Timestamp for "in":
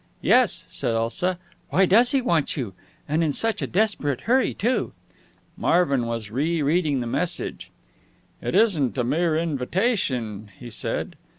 3.23-3.33